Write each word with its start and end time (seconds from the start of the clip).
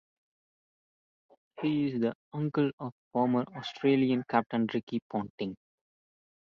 He 1.61 1.85
is 1.91 2.01
the 2.01 2.15
uncle 2.33 2.71
of 2.79 2.91
former 3.13 3.43
Australian 3.55 4.23
captain 4.27 4.65
Ricky 4.73 4.99
Ponting. 5.07 5.55